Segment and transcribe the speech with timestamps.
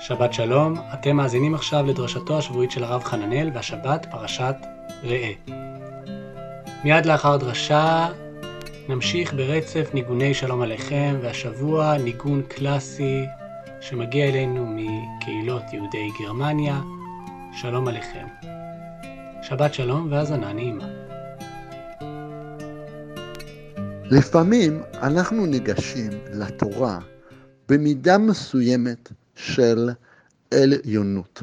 [0.00, 4.54] שבת שלום, אתם מאזינים עכשיו לדרשתו השבועית של הרב חננאל, והשבת פרשת
[5.02, 5.32] ראה.
[6.84, 8.08] מיד לאחר דרשה
[8.88, 13.24] נמשיך ברצף ניגוני שלום עליכם, והשבוע ניגון קלאסי
[13.80, 16.80] שמגיע אלינו מקהילות יהודי גרמניה,
[17.52, 18.26] שלום עליכם.
[19.42, 20.86] שבת שלום והאזנה נעימה.
[24.04, 26.98] לפעמים אנחנו ניגשים לתורה
[27.68, 29.90] במידה מסוימת של
[30.54, 31.42] עליונות.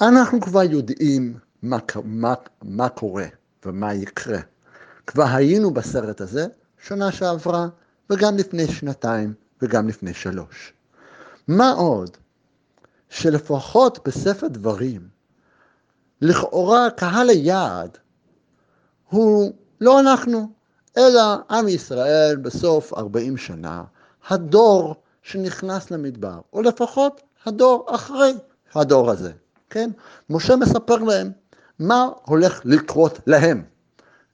[0.00, 3.26] אנחנו כבר יודעים מה, מה, מה קורה
[3.66, 4.38] ומה יקרה.
[5.06, 6.46] כבר היינו בסרט הזה
[6.82, 7.68] שנה שעברה,
[8.10, 10.72] וגם לפני שנתיים, וגם לפני שלוש.
[11.48, 12.16] מה עוד?
[13.08, 15.08] שלפחות בספר דברים,
[16.20, 17.98] לכאורה קהל היעד
[19.08, 20.52] הוא לא אנחנו,
[20.96, 23.84] אלא עם ישראל בסוף 40 שנה,
[24.28, 28.34] הדור שנכנס למדבר, או לפחות הדור אחרי
[28.74, 29.32] הדור הזה,
[29.70, 29.90] כן?
[30.30, 31.30] משה מספר להם
[31.78, 33.62] מה הולך לקרות להם,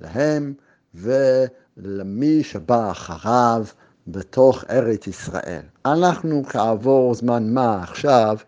[0.01, 0.55] להם
[0.95, 3.65] ולמי שבא אחריו
[4.07, 5.63] בתוך ארץ ישראל.
[5.87, 8.39] אנחנו כעבור זמן מה עכשיו,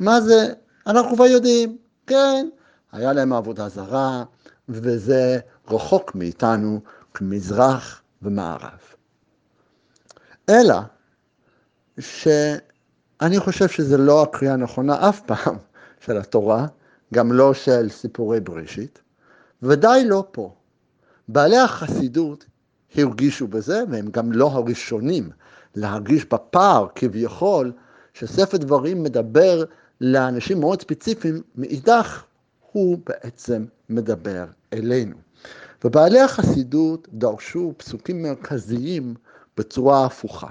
[0.00, 0.52] מה זה,
[0.86, 2.48] אנחנו כבר יודעים, כן,
[2.92, 4.24] היה להם עבודה זרה,
[4.68, 6.80] וזה רחוק מאיתנו
[7.14, 8.78] כמזרח ומערב.
[10.48, 10.76] אלא
[12.00, 15.56] שאני חושב שזה לא הקריאה הנכונה אף פעם
[16.04, 16.66] של התורה,
[17.14, 18.98] גם לא של סיפורי בראשית,
[19.62, 20.54] ודאי לא פה.
[21.28, 22.44] בעלי החסידות
[22.94, 25.30] הרגישו בזה, והם גם לא הראשונים
[25.74, 27.72] להרגיש בפער כביכול,
[28.14, 29.64] שספר דברים מדבר
[30.00, 32.24] לאנשים מאוד ספציפיים, מאידך
[32.72, 35.16] הוא בעצם מדבר אלינו.
[35.84, 39.14] ובעלי החסידות דרשו פסוקים מרכזיים
[39.56, 40.48] בצורה הפוכה.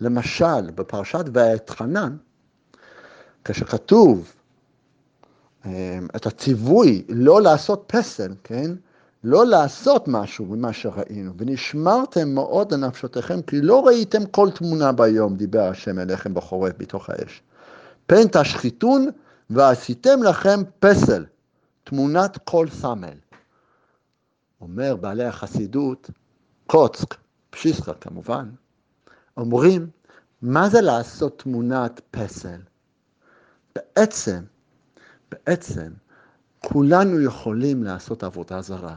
[0.00, 2.16] למשל, בפרשת ואתחנן,
[3.44, 4.32] כשכתוב
[5.66, 8.70] אה, את הציווי לא לעשות פסל, כן?
[9.24, 15.68] לא לעשות משהו ממה שראינו, ונשמרתם מאוד לנפשותיכם, כי לא ראיתם כל תמונה ביום, דיבר
[15.68, 17.42] השם אליכם בחורף בתוך האש.
[18.06, 19.08] פן תשחיתון
[19.50, 21.24] ועשיתם לכם פסל,
[21.84, 23.14] תמונת כל סמל.
[24.60, 26.10] אומר בעלי החסידות,
[26.66, 27.14] קוצק,
[27.50, 28.48] פשיסקה כמובן,
[29.36, 29.86] אומרים,
[30.42, 32.60] מה זה לעשות תמונת פסל?
[33.74, 34.40] בעצם,
[35.30, 35.88] בעצם,
[36.58, 38.96] כולנו יכולים לעשות עבודה זרה,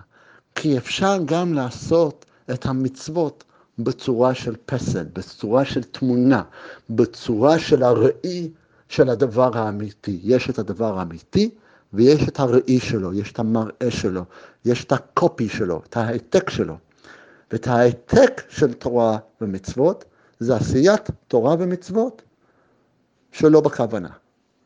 [0.56, 3.44] כי אפשר גם לעשות את המצוות
[3.80, 6.44] בצורה של פסל, בצורה של תמונה,
[6.90, 8.52] בצורה של הראי
[8.90, 10.20] של הדבר האמיתי.
[10.24, 11.50] יש את הדבר האמיתי
[11.94, 14.24] ויש את הראי שלו, יש את המראה שלו,
[14.66, 16.78] יש את הקופי שלו, את ההעתק שלו.
[17.52, 20.06] ואת ההעתק של תורה ומצוות
[20.42, 22.22] זה עשיית תורה ומצוות
[23.32, 24.10] שלא בכוונה,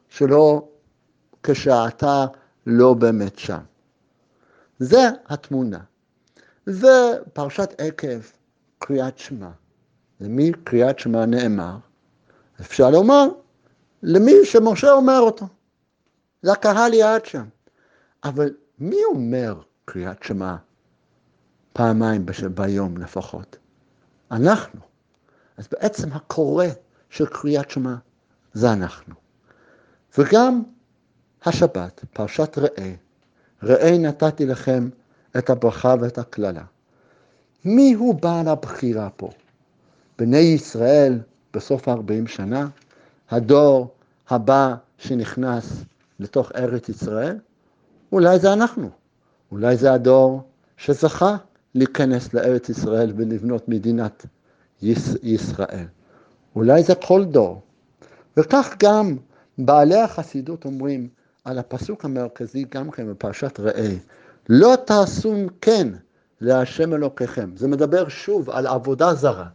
[0.09, 0.67] שלא
[1.43, 2.25] כשאתה
[2.65, 3.61] לא באמת שם.
[4.79, 5.79] זה התמונה.
[6.67, 8.19] ופרשת עקב,
[8.79, 9.49] קריאת שמע.
[10.21, 11.77] למי קריאת שמע נאמר?
[12.61, 13.27] אפשר לומר,
[14.03, 15.45] למי שמשה אומר אותו.
[16.41, 17.45] זה הקהל יעד שם.
[18.23, 20.55] אבל מי אומר קריאת שמע
[21.73, 23.57] פעמיים ביום לפחות?
[24.31, 24.94] אנחנו.
[25.57, 26.65] אז בעצם הקורא
[27.09, 27.95] של קריאת שמע
[28.53, 29.15] זה אנחנו.
[30.17, 30.63] וגם
[31.45, 32.93] השבת, פרשת ראה,
[33.63, 34.89] ראה נתתי לכם
[35.37, 36.63] את הברכה ואת הקללה.
[37.65, 39.29] מי הוא בעל הבחירה פה?
[40.19, 41.19] בני ישראל
[41.53, 42.67] בסוף ה-40 שנה?
[43.29, 43.95] הדור
[44.29, 45.83] הבא שנכנס
[46.19, 47.39] לתוך ארץ ישראל?
[48.11, 48.89] אולי זה אנחנו,
[49.51, 50.43] אולי זה הדור
[50.77, 51.37] שזכה
[51.75, 54.25] להיכנס לארץ ישראל ולבנות מדינת
[55.23, 55.85] ישראל.
[56.55, 57.61] אולי זה כל דור.
[58.37, 59.17] וכך גם
[59.57, 61.07] בעלי החסידות אומרים
[61.45, 63.95] על הפסוק המרכזי גם כן בפרשת ראה,
[64.49, 65.87] לא תעשו כן
[66.41, 67.49] להשם אלוקיכם.
[67.55, 69.47] זה מדבר שוב על עבודה זרה.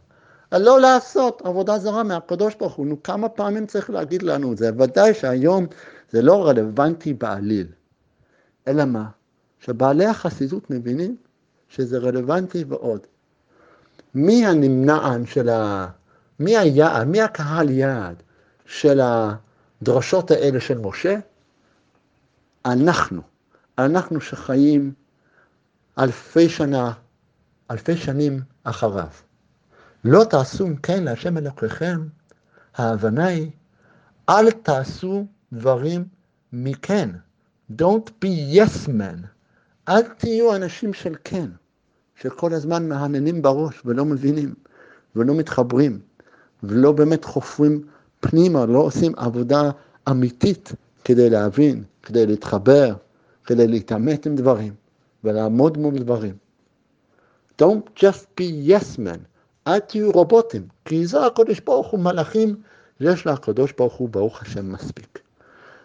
[0.51, 2.87] על לא לעשות עבודה זרה מהקדוש ברוך הוא.
[2.87, 4.69] נו, כמה פעמים צריך להגיד לנו את זה?
[4.77, 5.65] ודאי שהיום
[6.09, 7.67] זה לא רלוונטי בעליל.
[8.67, 9.05] אלא מה?
[9.59, 11.15] שבעלי החסידות מבינים
[11.69, 13.07] שזה רלוונטי ועוד.
[14.15, 15.87] מי הנמנען של ה...
[16.39, 18.23] מי היעד, מי הקהל יעד
[18.65, 21.15] של הדרשות האלה של משה?
[22.65, 23.21] אנחנו.
[23.77, 24.93] אנחנו שחיים
[25.99, 26.93] אלפי שנה,
[27.71, 29.07] אלפי שנים אחריו.
[30.05, 32.07] לא תעשו כן להשם אלוקיכם,
[32.75, 33.51] ההבנה היא,
[34.29, 36.05] אל תעשו דברים
[36.53, 37.09] מכן.
[37.71, 39.25] Don't be yes man.
[39.89, 41.49] אל תהיו אנשים של כן.
[42.21, 44.53] שכל הזמן מהנהנים בראש ולא מבינים
[45.15, 45.99] ולא מתחברים
[46.63, 47.81] ולא באמת חופרים
[48.19, 49.71] פנימה, לא עושים עבודה
[50.09, 50.71] אמיתית
[51.03, 52.93] כדי להבין, כדי להתחבר,
[53.45, 54.73] כדי להתעמת עם דברים
[55.23, 56.35] ולעמוד מול דברים.
[57.61, 59.19] Don't just be yes men,
[59.67, 62.55] אל תהיו רובוטים, כי זה הקדוש ברוך הוא מלאכים,
[62.99, 65.19] יש לקדוש ברוך הוא ברוך השם מספיק.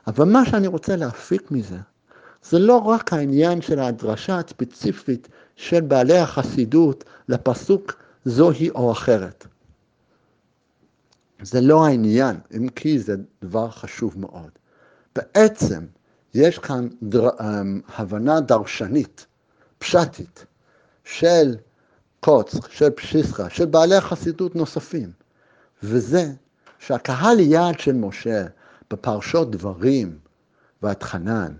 [0.06, 1.76] אבל מה שאני רוצה להפיק מזה,
[2.42, 9.46] זה לא רק העניין של הדרשה הספציפית של בעלי החסידות לפסוק זוהי או אחרת.
[11.42, 14.50] זה לא העניין, אם כי זה דבר חשוב מאוד.
[15.16, 15.86] בעצם
[16.34, 17.42] יש כאן דר, um,
[17.96, 19.26] הבנה דרשנית,
[19.78, 20.46] פשטית,
[21.04, 21.56] של
[22.20, 25.12] קוץ, של פשיסחה, של בעלי חסידות נוספים,
[25.82, 26.32] וזה
[26.78, 28.46] שהקהל יעד של משה
[28.90, 30.18] בפרשות דברים
[30.82, 31.52] והתחנן,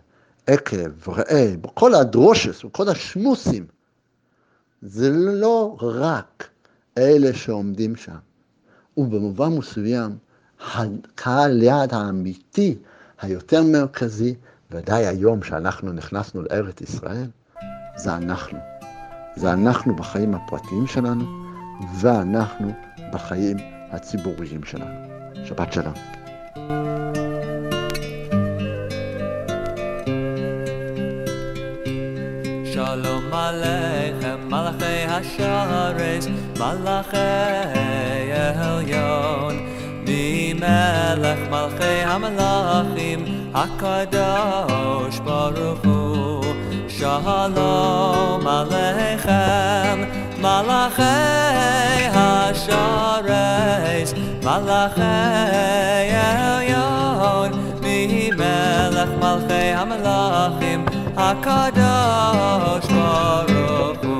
[0.46, 3.66] עקב, ראה, בכל הדרושס וכל השמוסים,
[4.82, 6.48] זה לא רק
[6.98, 8.16] אלה שעומדים שם,
[8.96, 10.16] ובמובן מסוים,
[10.74, 12.78] הקהל יעד האמיתי
[13.20, 14.34] היותר מרכזי,
[14.70, 17.26] ודאי היום שאנחנו נכנסנו לארץ ישראל,
[17.96, 18.58] זה אנחנו.
[19.36, 21.24] זה אנחנו בחיים הפרטיים שלנו,
[22.00, 22.72] ואנחנו
[23.12, 23.56] בחיים
[23.90, 25.06] הציבוריים שלנו.
[25.44, 25.94] שבת שלום.
[33.25, 36.27] שלום עליכם מלאכי השרס,
[36.59, 37.17] מלאכי
[38.33, 39.65] העליון,
[40.01, 46.45] ממלך מלכי המלאכים, הקדוש ברוך הוא.
[46.87, 50.03] שלום עליכם
[50.37, 51.03] מלאכי
[52.13, 55.01] השרס, מלאכי
[56.13, 57.51] העליון,
[57.81, 60.85] ממלך מלכי המלאכים,
[61.16, 64.16] HaKadosh Baruch Hu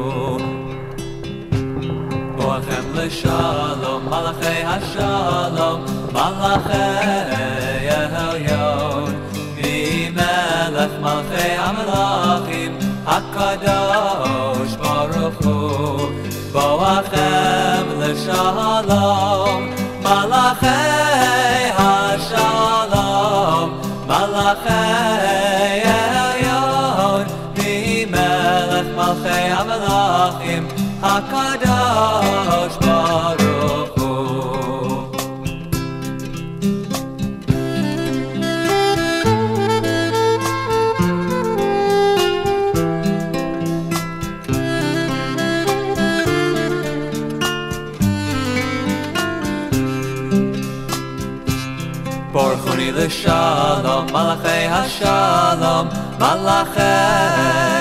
[2.39, 5.79] Boachem l'shalom, malachei hashalom,
[6.15, 9.13] Malachei Yehelion
[9.57, 12.73] Vimelech malachei ha-melachim
[13.11, 15.57] HaKadosh Baruch Hu
[16.55, 19.61] Boachem l'shalom,
[20.05, 23.69] malachei hashalom,
[24.09, 25.26] Malachei
[29.06, 30.68] מלכי המלאכים,
[31.04, 34.12] הקדוש ברוך הוא.
[52.32, 55.88] בורכוני לשלום, מלאכי השלום,
[56.20, 57.75] מלאכי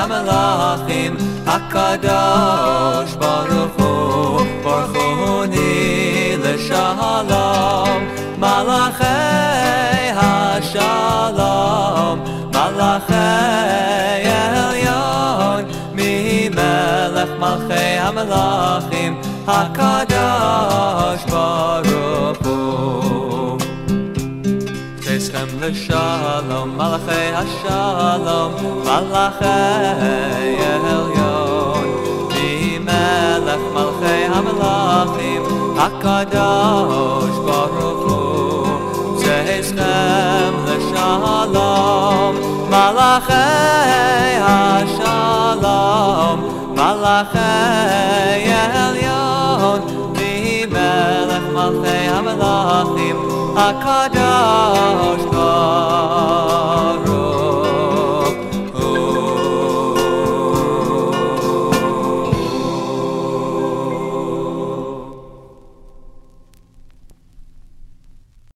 [0.00, 1.16] המלאכים,
[1.46, 8.08] הקדוש ברוך הוא, בורכוני לשלום,
[8.38, 9.04] מלאכי
[10.16, 13.14] השלום, מלאכי
[14.24, 23.09] העליון, ממלך מלכי המלאכים, הקדוש ברוך הוא.
[25.19, 28.53] תסכם לשלום, מלאכי השלום,
[28.83, 29.45] מלאכי
[30.61, 31.87] העליון,
[32.29, 35.41] ממלך מלכי המלאכים,
[35.77, 38.67] הקדוש ברוך הוא.
[39.19, 42.35] תסכם לשלום,
[42.69, 43.33] מלאכי
[44.41, 46.37] השלום,
[46.73, 47.39] מלאכי
[48.51, 49.79] העליון,
[50.11, 55.20] ממלך מלכי המלאכים, akadáskáról.